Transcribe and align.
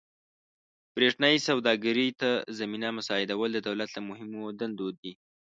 برېښنايي 0.95 1.39
سوداګرۍ 1.49 2.09
ته 2.21 2.29
زمینه 2.59 2.89
مساعدول 2.97 3.49
د 3.53 3.59
دولت 3.67 3.89
له 3.95 4.01
مهمو 4.09 4.43
دندو 4.59 4.87
دي. 4.99 5.11